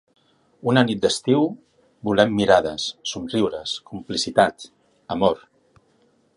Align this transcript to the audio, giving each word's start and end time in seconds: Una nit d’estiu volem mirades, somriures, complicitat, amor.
Una 0.69 0.81
nit 0.87 1.01
d’estiu 1.03 1.45
volem 2.09 2.33
mirades, 2.39 2.87
somriures, 3.13 3.77
complicitat, 3.93 4.69
amor. 5.17 5.49